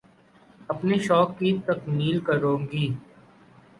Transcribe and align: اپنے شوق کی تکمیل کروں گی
اپنے 0.69 0.97
شوق 0.99 1.37
کی 1.39 1.49
تکمیل 1.67 2.19
کروں 2.19 2.57
گی 2.71 2.87